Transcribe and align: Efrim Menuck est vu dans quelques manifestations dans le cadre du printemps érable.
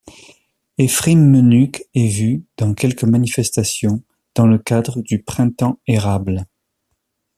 Efrim 0.79 1.29
Menuck 1.29 1.83
est 1.93 2.07
vu 2.07 2.43
dans 2.57 2.73
quelques 2.73 3.03
manifestations 3.03 4.01
dans 4.33 4.47
le 4.47 4.57
cadre 4.57 4.99
du 4.99 5.21
printemps 5.21 5.79
érable. 5.85 6.47